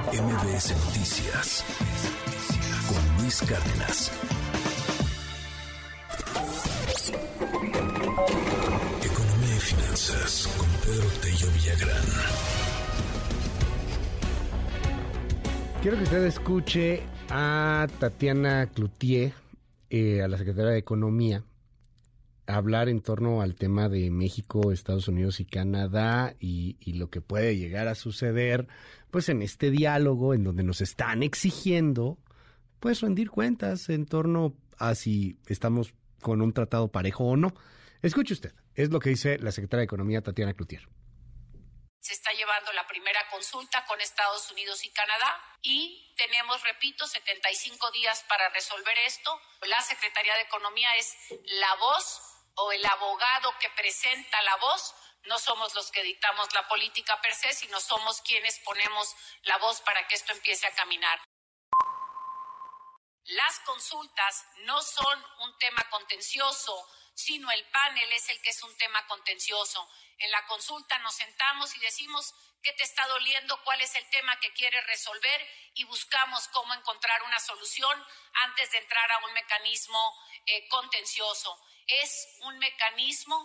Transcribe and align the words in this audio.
MBS 0.00 0.74
Noticias 0.86 1.64
con 2.88 3.22
Luis 3.22 3.42
Cárdenas. 3.42 4.10
Economía 9.02 9.54
y 9.54 9.60
finanzas 9.60 10.48
con 10.56 10.66
Pedro 10.80 11.08
Tello 11.20 11.46
Villagrán. 11.52 12.04
Quiero 15.82 15.98
que 15.98 16.04
usted 16.04 16.24
escuche 16.24 17.02
a 17.28 17.86
Tatiana 17.98 18.70
Cloutier, 18.72 19.34
eh, 19.90 20.22
a 20.22 20.28
la 20.28 20.38
secretaria 20.38 20.70
de 20.70 20.78
Economía, 20.78 21.44
hablar 22.46 22.88
en 22.88 23.00
torno 23.00 23.40
al 23.42 23.54
tema 23.54 23.88
de 23.88 24.10
México, 24.10 24.72
Estados 24.72 25.08
Unidos 25.08 25.40
y 25.40 25.44
Canadá 25.44 26.34
y, 26.40 26.76
lo 26.92 27.10
que 27.10 27.20
puede 27.20 27.56
llegar 27.56 27.88
a 27.88 27.94
suceder, 27.94 28.68
pues 29.10 29.28
en 29.28 29.42
este 29.42 29.70
diálogo 29.70 30.34
en 30.34 30.44
donde 30.44 30.62
nos 30.62 30.80
están 30.80 31.22
exigiendo, 31.22 32.18
pues 32.80 33.00
rendir 33.00 33.30
cuentas 33.30 33.88
en 33.88 34.06
torno 34.06 34.54
a 34.78 34.94
si 34.94 35.38
estamos 35.46 35.94
con 36.20 36.42
un 36.42 36.52
tratado 36.52 36.88
parejo 36.88 37.24
o 37.24 37.36
no. 37.36 37.54
Escuche 38.02 38.34
usted, 38.34 38.54
es 38.74 38.90
lo 38.90 38.98
que 38.98 39.10
dice 39.10 39.38
la 39.38 39.52
secretaria 39.52 39.82
de 39.82 39.86
Economía, 39.86 40.22
Tatiana 40.22 40.54
Cloutier. 40.54 40.88
Se 42.00 42.14
está 42.14 42.32
llevando 42.32 42.72
la 42.72 42.84
primera 42.88 43.20
consulta 43.30 43.84
con 43.86 44.00
Estados 44.00 44.50
Unidos 44.50 44.84
y 44.84 44.90
Canadá 44.90 45.36
y 45.62 46.12
tenemos, 46.16 46.60
repito, 46.64 47.06
75 47.06 47.92
días 47.92 48.24
para 48.28 48.48
resolver 48.48 48.98
esto. 49.06 49.40
La 49.68 49.80
Secretaría 49.82 50.34
de 50.34 50.42
Economía 50.42 50.88
es 50.96 51.14
la 51.30 51.74
voz 51.76 52.21
o 52.54 52.72
el 52.72 52.84
abogado 52.84 53.56
que 53.58 53.70
presenta 53.70 54.42
la 54.42 54.56
voz, 54.56 54.94
no 55.24 55.38
somos 55.38 55.74
los 55.74 55.90
que 55.90 56.02
dictamos 56.02 56.52
la 56.52 56.66
política 56.68 57.20
per 57.20 57.34
se, 57.34 57.52
sino 57.54 57.80
somos 57.80 58.20
quienes 58.22 58.58
ponemos 58.60 59.14
la 59.42 59.56
voz 59.58 59.80
para 59.82 60.06
que 60.08 60.16
esto 60.16 60.32
empiece 60.32 60.66
a 60.66 60.74
caminar. 60.74 61.20
Las 63.24 63.60
consultas 63.60 64.44
no 64.64 64.82
son 64.82 65.24
un 65.38 65.56
tema 65.58 65.88
contencioso, 65.90 66.88
sino 67.14 67.50
el 67.52 67.64
panel 67.70 68.12
es 68.12 68.28
el 68.30 68.42
que 68.42 68.50
es 68.50 68.62
un 68.62 68.76
tema 68.76 69.06
contencioso. 69.06 69.88
En 70.18 70.30
la 70.32 70.44
consulta 70.46 70.98
nos 70.98 71.14
sentamos 71.14 71.74
y 71.76 71.80
decimos 71.80 72.34
qué 72.62 72.72
te 72.72 72.82
está 72.82 73.06
doliendo, 73.06 73.62
cuál 73.62 73.80
es 73.80 73.94
el 73.94 74.08
tema 74.10 74.38
que 74.40 74.52
quieres 74.52 74.84
resolver 74.86 75.48
y 75.74 75.84
buscamos 75.84 76.48
cómo 76.48 76.74
encontrar 76.74 77.22
una 77.22 77.38
solución 77.38 78.06
antes 78.44 78.70
de 78.72 78.78
entrar 78.78 79.10
a 79.12 79.18
un 79.18 79.32
mecanismo 79.34 80.16
eh, 80.46 80.68
contencioso 80.68 81.60
es 81.86 82.38
un 82.42 82.58
mecanismo, 82.58 83.36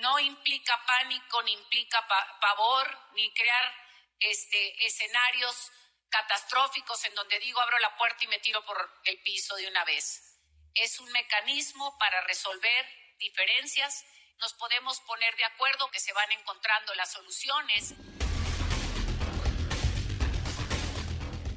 no 0.00 0.18
implica 0.18 0.78
pánico, 0.86 1.42
ni 1.42 1.52
implica 1.52 2.06
pavor, 2.40 2.98
ni 3.14 3.32
crear 3.34 3.72
este, 4.18 4.86
escenarios 4.86 5.70
catastróficos 6.08 7.04
en 7.04 7.14
donde 7.14 7.38
digo 7.38 7.60
abro 7.60 7.78
la 7.78 7.96
puerta 7.96 8.24
y 8.24 8.28
me 8.28 8.38
tiro 8.38 8.64
por 8.64 8.76
el 9.04 9.18
piso 9.22 9.56
de 9.56 9.68
una 9.68 9.84
vez. 9.84 10.38
Es 10.74 11.00
un 11.00 11.10
mecanismo 11.12 11.96
para 11.98 12.20
resolver 12.22 12.86
diferencias. 13.18 14.04
Nos 14.40 14.52
podemos 14.54 15.00
poner 15.00 15.34
de 15.36 15.44
acuerdo 15.44 15.90
que 15.90 16.00
se 16.00 16.12
van 16.12 16.30
encontrando 16.32 16.94
las 16.94 17.12
soluciones. 17.12 17.94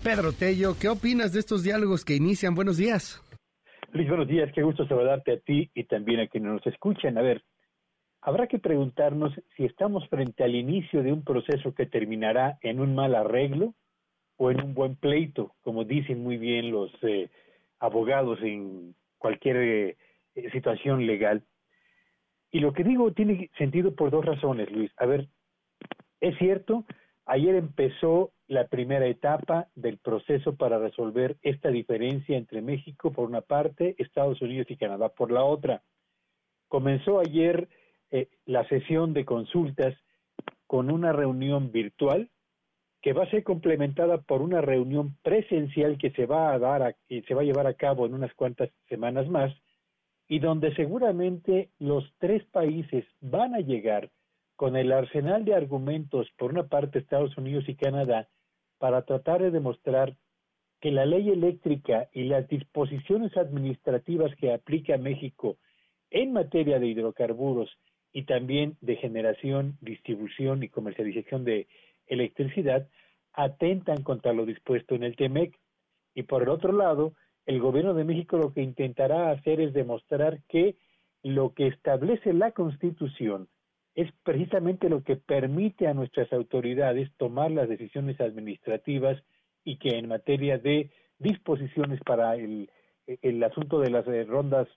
Pedro 0.04 0.32
Tello, 0.32 0.78
¿qué 0.80 0.88
opinas 0.88 1.34
de 1.34 1.42
estos 1.42 1.64
diálogos 1.64 2.06
que 2.06 2.16
inician? 2.16 2.56
Buenos 2.56 2.78
días. 2.78 3.20
Luis, 3.92 4.08
buenos 4.08 4.28
días, 4.28 4.52
qué 4.54 4.62
gusto 4.62 4.88
saludarte 4.88 5.32
a 5.32 5.40
ti 5.40 5.72
y 5.74 5.86
también 5.86 6.20
a 6.20 6.28
quienes 6.28 6.52
nos 6.52 6.68
escuchan. 6.68 7.18
A 7.18 7.24
ver, 7.24 7.42
habrá 8.22 8.46
que 8.46 8.60
preguntarnos 8.60 9.34
si 9.58 9.66
estamos 9.66 10.08
frente 10.10 10.44
al 10.44 10.54
inicio 10.54 11.02
de 11.02 11.12
un 11.12 11.24
proceso 11.24 11.74
que 11.74 11.88
terminará 11.88 12.60
en 12.62 12.82
un 12.82 12.94
mal 12.94 13.16
arreglo 13.16 13.74
o 14.38 14.52
en 14.52 14.62
un 14.62 14.76
buen 14.76 14.96
pleito, 14.96 15.56
como 15.62 15.86
dicen 15.86 16.22
muy 16.22 16.38
bien 16.38 16.70
los 16.70 16.92
eh, 17.02 17.30
abogados 17.80 18.38
en 18.44 18.94
cualquier 19.18 19.58
eh, 19.58 19.98
situación 20.52 21.08
legal. 21.08 21.42
Y 22.52 22.60
lo 22.60 22.74
que 22.74 22.84
digo 22.84 23.12
tiene 23.14 23.50
sentido 23.58 23.96
por 23.96 24.12
dos 24.12 24.24
razones, 24.24 24.72
Luis. 24.72 24.92
A 24.98 25.08
ver, 25.08 25.28
es 26.22 26.38
cierto, 26.38 26.86
ayer 27.26 27.56
empezó 27.56 28.34
la 28.50 28.68
primera 28.68 29.06
etapa 29.06 29.68
del 29.76 30.00
proceso 30.00 30.56
para 30.56 30.80
resolver 30.80 31.38
esta 31.44 31.70
diferencia 31.70 32.36
entre 32.36 32.64
México 32.64 33.14
por 33.14 33.30
una 33.30 33.42
parte, 33.42 33.96
Estados 34.00 34.42
Unidos 34.42 34.66
y 34.72 34.76
Canadá 34.76 35.10
por 35.10 35.32
la 35.32 35.44
otra. 35.44 35.84
Comenzó 36.68 37.20
ayer 37.20 37.70
eh, 38.10 38.28
la 38.46 38.68
sesión 38.68 39.14
de 39.14 39.24
consultas 39.24 39.96
con 40.66 40.90
una 40.90 41.14
reunión 41.14 41.72
virtual 41.72 42.32
que 43.04 43.14
va 43.14 43.24
a 43.24 43.30
ser 43.30 43.44
complementada 43.44 44.18
por 44.18 44.42
una 44.42 44.62
reunión 44.62 45.16
presencial 45.22 46.00
que 46.00 46.10
se 46.12 46.26
va 46.26 46.52
a 46.52 46.58
dar 46.58 46.96
y 47.08 47.22
se 47.22 47.36
va 47.36 47.42
a 47.42 47.46
llevar 47.46 47.68
a 47.68 47.76
cabo 47.76 48.08
en 48.08 48.16
unas 48.16 48.34
cuantas 48.34 48.72
semanas 48.90 49.30
más 49.30 49.54
y 50.28 50.40
donde 50.40 50.74
seguramente 50.76 51.70
los 51.78 52.04
tres 52.18 52.44
países 52.46 53.06
van 53.22 53.54
a 53.54 53.60
llegar 53.60 54.10
con 54.56 54.76
el 54.76 54.92
arsenal 54.92 55.46
de 55.46 55.54
argumentos 55.54 56.28
por 56.36 56.52
una 56.52 56.64
parte 56.68 56.98
Estados 56.98 57.38
Unidos 57.38 57.70
y 57.70 57.76
Canadá 57.76 58.28
para 58.80 59.04
tratar 59.04 59.42
de 59.42 59.52
demostrar 59.52 60.16
que 60.82 60.92
la 60.92 61.06
ley 61.06 61.30
eléctrica 61.30 62.10
y 62.14 62.24
las 62.24 62.48
disposiciones 62.48 63.36
administrativas 63.38 64.34
que 64.38 64.54
aplica 64.54 64.98
México 64.98 65.58
en 66.10 66.34
materia 66.34 66.80
de 66.80 66.88
hidrocarburos 66.88 67.70
y 68.12 68.24
también 68.24 68.78
de 68.82 68.96
generación, 68.96 69.78
distribución 69.82 70.64
y 70.64 70.70
comercialización 70.70 71.44
de 71.44 71.68
electricidad 72.08 72.88
atentan 73.34 74.04
contra 74.04 74.34
lo 74.34 74.46
dispuesto 74.46 74.96
en 74.96 75.04
el 75.04 75.16
TEMEC. 75.16 75.56
Y 76.16 76.24
por 76.24 76.44
el 76.44 76.50
otro 76.50 76.72
lado, 76.72 77.14
el 77.46 77.60
gobierno 77.60 77.94
de 77.94 78.06
México 78.06 78.38
lo 78.38 78.54
que 78.54 78.62
intentará 78.62 79.32
hacer 79.32 79.62
es 79.62 79.74
demostrar 79.74 80.42
que 80.48 80.76
lo 81.22 81.54
que 81.54 81.68
establece 81.68 82.34
la 82.34 82.52
Constitución 82.52 83.48
es 84.00 84.14
precisamente 84.24 84.88
lo 84.88 85.04
que 85.04 85.18
permite 85.18 85.86
a 85.88 85.94
nuestras 85.94 86.32
autoridades 86.32 87.12
tomar 87.18 87.52
las 87.52 87.68
decisiones 87.68 88.22
administrativas 88.22 89.22
y 89.66 89.76
que 89.76 89.90
en 89.98 90.08
materia 90.08 90.58
de 90.58 90.90
disposiciones 91.18 92.00
para 92.06 92.36
el, 92.36 92.70
el 93.08 93.44
asunto 93.44 93.82
de 93.82 93.90
las 93.90 94.08
eh, 94.08 94.24
rondas 94.24 94.70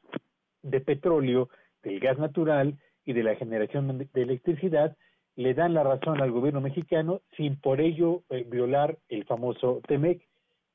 de 0.63 0.81
petróleo, 0.81 1.51
del 1.85 2.01
gas 2.01 2.19
natural 2.19 2.81
y 3.05 3.13
de 3.13 3.23
la 3.23 3.37
generación 3.37 3.97
de 4.13 4.23
electricidad, 4.23 4.97
le 5.37 5.55
dan 5.55 5.75
la 5.75 5.85
razón 5.85 6.21
al 6.21 6.33
gobierno 6.33 6.61
mexicano 6.61 7.23
sin 7.37 7.61
por 7.61 7.81
ello 7.81 8.25
eh, 8.29 8.45
violar 8.51 8.99
el 9.09 9.25
famoso 9.25 9.83
TEMEC. 9.87 10.27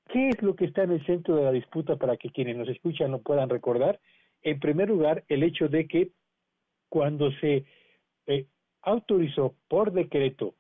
¿Qué 0.08 0.30
es 0.30 0.42
lo 0.42 0.56
que 0.56 0.64
está 0.64 0.84
en 0.84 0.92
el 0.92 1.06
centro 1.06 1.36
de 1.36 1.44
la 1.44 1.52
disputa 1.52 1.98
para 1.98 2.16
que 2.16 2.30
quienes 2.30 2.56
nos 2.56 2.70
escuchan 2.70 3.12
lo 3.12 3.20
puedan 3.20 3.50
recordar? 3.50 4.00
En 4.42 4.62
primer 4.62 4.88
lugar, 4.88 5.26
el 5.28 5.44
hecho 5.44 5.68
de 5.68 5.86
que 5.86 6.12
cuando 6.88 7.30
se 7.42 7.66
autorizó 8.82 9.56
por 9.68 9.92
decreto 9.92 10.56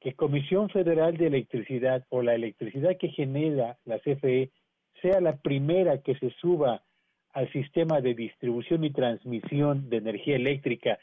que 0.00 0.14
Comisión 0.14 0.68
Federal 0.68 1.16
de 1.16 1.26
Electricidad 1.26 2.06
o 2.10 2.22
la 2.22 2.34
electricidad 2.34 2.96
que 2.98 3.08
genera 3.08 3.78
la 3.84 3.98
CFE 3.98 4.50
sea 5.00 5.20
la 5.20 5.36
primera 5.36 6.02
que 6.02 6.14
se 6.16 6.30
suba 6.40 6.82
al 7.32 7.50
sistema 7.52 8.00
de 8.00 8.14
distribución 8.14 8.84
y 8.84 8.90
transmisión 8.90 9.88
de 9.90 9.96
energía 9.96 10.36
eléctrica, 10.36 10.98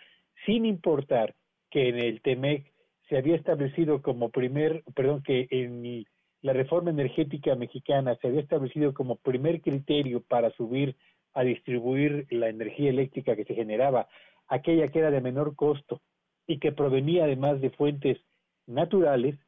sin 0.46 0.66
importar 0.66 1.36
que 1.70 1.90
en 1.90 1.98
el 1.98 2.22
TEMEC 2.22 2.72
se 3.10 3.18
había 3.18 3.36
establecido 3.36 4.02
como 4.02 4.30
primer, 4.30 4.84
perdón, 4.96 5.24
que 5.24 5.48
en 5.50 6.06
la 6.42 6.54
reforma 6.54 6.92
energética 6.92 7.56
mexicana 7.56 8.16
se 8.22 8.28
había 8.28 8.42
establecido 8.42 8.94
como 8.94 9.18
primer 9.18 9.62
criterio 9.62 10.22
para 10.22 10.52
subir 10.52 10.96
a 11.34 11.44
distribuir 11.44 12.28
la 12.30 12.50
energía 12.50 12.90
eléctrica 12.90 13.36
que 13.36 13.46
se 13.46 13.56
generaba 13.56 14.08
aquella 14.52 14.90
que 14.90 15.00
era 15.00 15.10
de 15.10 15.22
menor 15.22 15.56
costo 15.56 16.02
y 16.46 16.60
que 16.60 16.74
provenía 16.74 17.24
además 17.24 17.62
de 17.62 17.70
fuentes 17.72 18.20
naturales, 18.68 19.40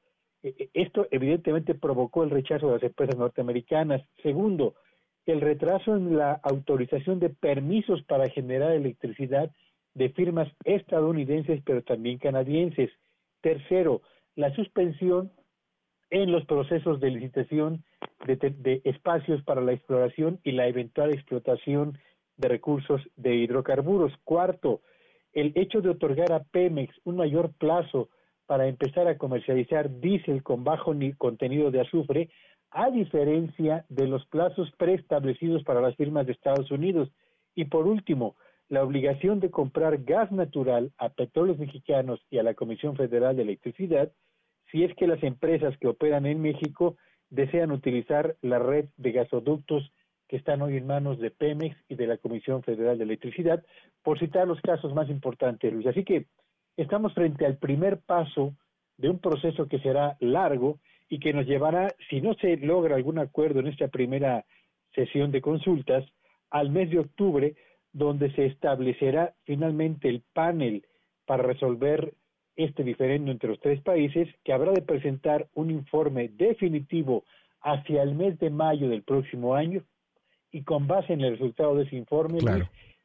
e, 0.42 0.56
e, 0.58 0.70
esto 0.74 1.08
evidentemente 1.12 1.76
provocó 1.76 2.24
el 2.24 2.30
rechazo 2.30 2.68
de 2.68 2.74
las 2.76 2.84
empresas 2.84 3.18
norteamericanas. 3.18 4.02
Segundo, 4.24 4.76
el 5.26 5.42
retraso 5.42 5.96
en 5.96 6.18
la 6.18 6.40
autorización 6.44 7.20
de 7.20 7.30
permisos 7.30 8.02
para 8.04 8.30
generar 8.30 8.72
electricidad 8.72 9.52
de 9.94 10.10
firmas 10.10 10.50
estadounidenses 10.64 11.62
pero 11.66 11.84
también 11.84 12.18
canadienses. 12.18 12.90
Tercero, 13.42 14.02
la 14.36 14.56
suspensión 14.56 15.32
en 16.12 16.32
los 16.32 16.46
procesos 16.46 17.02
de 17.02 17.12
licitación 17.12 17.84
de, 18.26 18.38
de, 18.38 18.82
espacios 18.86 19.44
para 19.44 19.62
la 19.62 19.74
exploración 19.74 20.40
y 20.44 20.54
la 20.54 20.68
eventual 20.68 21.12
explotación 21.12 21.98
de 22.38 22.48
recursos 22.48 23.02
de 23.18 23.36
hidrocarburos. 23.36 24.14
Cuarto, 24.24 24.82
el 25.34 25.52
hecho 25.56 25.82
de 25.82 25.90
otorgar 25.90 26.32
a 26.32 26.44
Pemex 26.44 26.96
un 27.04 27.18
mayor 27.18 27.52
plazo 27.58 28.10
para 28.46 28.68
empezar 28.68 29.08
a 29.08 29.18
comercializar 29.18 30.00
diésel 30.00 30.44
con 30.44 30.64
bajo 30.64 30.94
contenido 31.18 31.72
de 31.72 31.82
azufre, 31.82 32.30
a 32.72 32.90
diferencia 32.90 33.86
de 33.90 34.08
los 34.08 34.26
plazos 34.28 34.72
preestablecidos 34.78 35.64
para 35.64 35.82
las 35.82 35.96
firmas 35.96 36.26
de 36.26 36.34
Estados 36.34 36.70
Unidos. 36.72 37.10
Y 37.56 37.66
por 37.66 37.88
último, 37.88 38.36
la 38.70 38.84
obligación 38.84 39.40
de 39.40 39.52
comprar 39.52 40.04
gas 40.04 40.32
natural 40.32 40.92
a 40.98 41.10
petróleos 41.10 41.60
mexicanos 41.60 42.20
y 42.30 42.40
a 42.40 42.44
la 42.44 42.56
Comisión 42.56 42.96
Federal 42.96 43.36
de 43.36 43.44
Electricidad, 43.44 44.12
si 44.72 44.84
es 44.84 44.96
que 44.96 45.08
las 45.08 45.22
empresas 45.24 45.78
que 45.78 45.88
operan 45.88 46.26
en 46.26 46.42
México 46.42 46.96
desean 47.30 47.72
utilizar 47.72 48.36
la 48.42 48.60
red 48.60 48.86
de 48.98 49.12
gasoductos 49.12 49.92
que 50.34 50.38
están 50.38 50.64
hoy 50.64 50.78
en 50.78 50.88
manos 50.88 51.20
de 51.20 51.30
Pemex 51.30 51.78
y 51.90 51.94
de 51.94 52.08
la 52.08 52.18
Comisión 52.18 52.64
Federal 52.64 52.98
de 52.98 53.04
Electricidad, 53.04 53.64
por 54.02 54.18
citar 54.18 54.48
los 54.48 54.60
casos 54.62 54.92
más 54.92 55.08
importantes, 55.12 55.72
Luis. 55.72 55.86
Así 55.86 56.04
que 56.04 56.26
estamos 56.76 57.14
frente 57.14 57.46
al 57.46 57.58
primer 57.58 58.00
paso 58.00 58.56
de 58.98 59.10
un 59.10 59.20
proceso 59.20 59.68
que 59.68 59.78
será 59.78 60.18
largo 60.22 60.80
y 61.08 61.20
que 61.20 61.34
nos 61.34 61.46
llevará, 61.46 61.94
si 62.10 62.20
no 62.20 62.34
se 62.34 62.58
logra 62.58 62.96
algún 62.96 63.20
acuerdo 63.20 63.60
en 63.60 63.68
esta 63.68 63.90
primera 63.90 64.44
sesión 64.96 65.30
de 65.30 65.40
consultas, 65.40 66.04
al 66.50 66.72
mes 66.72 66.90
de 66.90 66.98
octubre, 66.98 67.54
donde 67.92 68.32
se 68.32 68.48
establecerá 68.48 69.36
finalmente 69.44 70.10
el 70.10 70.24
panel 70.34 70.84
para 71.28 71.44
resolver 71.44 72.12
este 72.56 72.84
diferendo 72.84 73.32
entre 73.32 73.50
los 73.50 73.60
tres 73.60 73.82
países, 73.82 74.28
que 74.44 74.52
habrá 74.52 74.72
de 74.72 74.82
presentar 74.82 75.48
un 75.54 75.70
informe 75.70 76.30
definitivo 76.30 77.24
hacia 77.62 78.02
el 78.02 78.16
mes 78.16 78.40
de 78.40 78.50
mayo 78.50 78.90
del 78.90 79.04
próximo 79.04 79.54
año 79.54 79.84
y 80.54 80.64
con 80.64 80.88
base 80.88 81.12
en 81.12 81.22
el 81.22 81.32
resultado 81.32 81.76
de 81.76 81.84
ese 81.84 81.98
informe 81.98 82.40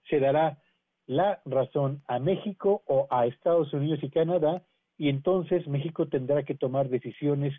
se 0.08 0.20
dará 0.20 0.58
la 1.06 1.40
razón 1.46 2.02
a 2.06 2.20
México 2.20 2.82
o 2.86 3.08
a 3.10 3.26
Estados 3.26 3.72
Unidos 3.72 4.00
y 4.02 4.10
Canadá 4.10 4.62
y 4.98 5.08
entonces 5.08 5.66
México 5.66 6.06
tendrá 6.06 6.44
que 6.44 6.54
tomar 6.54 6.90
decisiones 6.90 7.54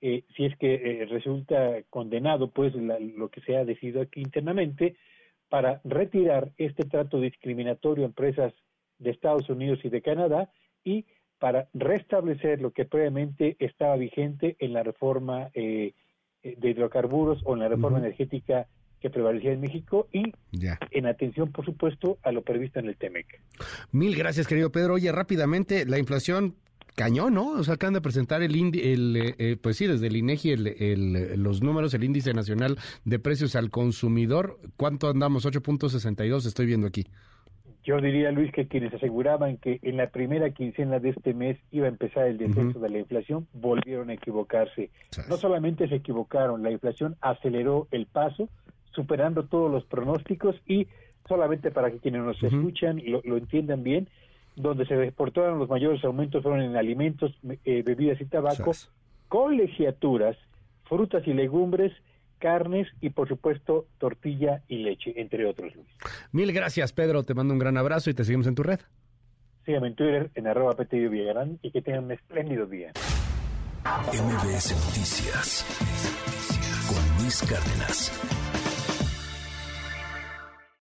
eh, 0.00 0.24
si 0.34 0.46
es 0.46 0.56
que 0.56 0.74
eh, 0.74 1.06
resulta 1.06 1.82
condenado 1.90 2.50
pues 2.50 2.74
lo 2.74 3.28
que 3.28 3.42
se 3.42 3.56
ha 3.56 3.64
decidido 3.64 4.00
aquí 4.00 4.20
internamente 4.20 4.96
para 5.50 5.80
retirar 5.84 6.50
este 6.56 6.84
trato 6.84 7.20
discriminatorio 7.20 8.04
a 8.04 8.08
empresas 8.08 8.54
de 8.98 9.10
Estados 9.10 9.48
Unidos 9.50 9.80
y 9.84 9.90
de 9.90 10.00
Canadá 10.02 10.50
y 10.82 11.04
para 11.38 11.68
restablecer 11.74 12.62
lo 12.62 12.72
que 12.72 12.86
previamente 12.86 13.56
estaba 13.58 13.96
vigente 13.96 14.56
en 14.58 14.72
la 14.72 14.82
reforma 14.82 15.50
eh, 15.52 15.92
de 16.42 16.70
hidrocarburos 16.70 17.42
o 17.44 17.52
en 17.52 17.60
la 17.60 17.68
reforma 17.68 17.98
energética 17.98 18.66
que 19.04 19.10
prevalecía 19.10 19.52
en 19.52 19.60
México 19.60 20.08
y 20.12 20.32
en 20.90 21.04
atención, 21.04 21.52
por 21.52 21.66
supuesto, 21.66 22.16
a 22.22 22.32
lo 22.32 22.40
previsto 22.40 22.78
en 22.78 22.86
el 22.86 22.96
TEMEC. 22.96 23.38
Mil 23.92 24.16
gracias, 24.16 24.46
querido 24.46 24.72
Pedro. 24.72 24.94
Oye, 24.94 25.12
rápidamente, 25.12 25.84
la 25.84 25.98
inflación 25.98 26.54
cañón, 26.94 27.34
¿no? 27.34 27.48
O 27.48 27.62
sea, 27.64 27.74
acaban 27.74 27.92
de 27.92 28.00
presentar 28.00 28.40
el, 28.40 28.54
el 28.54 29.16
eh, 29.16 29.34
eh, 29.36 29.56
pues 29.60 29.76
sí, 29.76 29.86
desde 29.86 30.06
el 30.06 30.16
INEGI 30.16 30.52
el, 30.52 31.42
los 31.42 31.62
números, 31.62 31.92
el 31.92 32.02
índice 32.02 32.32
nacional 32.32 32.78
de 33.04 33.18
precios 33.18 33.56
al 33.56 33.68
consumidor. 33.68 34.58
¿Cuánto 34.78 35.10
andamos? 35.10 35.44
8.62 35.44 36.46
estoy 36.46 36.64
viendo 36.64 36.86
aquí. 36.86 37.04
Yo 37.84 38.00
diría, 38.00 38.32
Luis, 38.32 38.50
que 38.52 38.66
quienes 38.66 38.94
aseguraban 38.94 39.58
que 39.58 39.80
en 39.82 39.98
la 39.98 40.06
primera 40.06 40.48
quincena 40.48 40.98
de 40.98 41.10
este 41.10 41.34
mes 41.34 41.58
iba 41.70 41.84
a 41.84 41.90
empezar 41.90 42.26
el 42.26 42.38
descenso 42.38 42.78
de 42.78 42.88
la 42.88 42.98
inflación, 42.98 43.46
volvieron 43.52 44.08
a 44.08 44.14
equivocarse. 44.14 44.88
No 45.28 45.36
solamente 45.36 45.86
se 45.88 45.96
equivocaron, 45.96 46.62
la 46.62 46.70
inflación 46.70 47.16
aceleró 47.20 47.86
el 47.90 48.06
paso, 48.06 48.48
superando 48.94 49.44
todos 49.44 49.70
los 49.70 49.84
pronósticos 49.84 50.56
y 50.66 50.88
solamente 51.28 51.70
para 51.70 51.90
que 51.90 51.98
quienes 51.98 52.22
nos 52.22 52.42
escuchan 52.42 53.00
lo, 53.06 53.20
lo, 53.24 53.36
entiendan 53.36 53.82
bien, 53.82 54.08
donde 54.56 54.86
se 54.86 55.02
exportaron 55.02 55.58
los 55.58 55.68
mayores 55.68 56.04
aumentos 56.04 56.42
fueron 56.42 56.62
en 56.62 56.76
alimentos, 56.76 57.32
eh, 57.64 57.82
bebidas 57.84 58.20
y 58.20 58.26
tabaco, 58.26 58.72
colegiaturas, 59.28 60.36
frutas 60.84 61.26
y 61.26 61.32
legumbres, 61.32 61.92
carnes 62.38 62.86
y 63.00 63.10
por 63.10 63.28
supuesto 63.28 63.86
tortilla 63.98 64.62
y 64.68 64.78
leche, 64.78 65.14
entre 65.16 65.46
otros. 65.46 65.72
Mil 66.32 66.52
gracias 66.52 66.92
Pedro, 66.92 67.22
te 67.22 67.34
mando 67.34 67.54
un 67.54 67.58
gran 67.58 67.76
abrazo 67.76 68.10
y 68.10 68.14
te 68.14 68.24
seguimos 68.24 68.46
en 68.46 68.54
tu 68.54 68.62
red. 68.62 68.80
Sígueme 69.64 69.88
en 69.88 69.94
Twitter 69.94 70.30
en 70.34 70.46
arroba 70.46 70.76
Villarán 70.90 71.58
y 71.62 71.70
que 71.70 71.80
tengan 71.80 72.04
un 72.04 72.12
espléndido 72.12 72.66
día. 72.66 72.92
MBS 74.12 74.72
Noticias 74.86 75.64
con 76.86 77.22
Luis 77.22 77.42
Cárdenas. 77.48 78.53